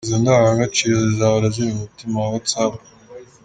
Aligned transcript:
Izo 0.05 0.15
ndangagaciro 0.21 0.93
zizahora 1.05 1.45
ziri 1.55 1.71
mu 1.73 1.81
mutima 1.85 2.15
wa 2.21 2.29
WhatsApp. 2.33 2.73